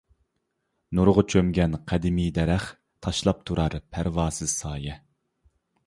نۇرغا 0.99 1.23
چۆمگەن 1.33 1.77
قەدىمىي 1.93 2.33
دەرەخ، 2.39 2.67
تاشلاپ 3.07 3.47
تۇرار 3.51 3.79
پەرۋاسىز 3.87 4.61
سايە. 4.65 4.99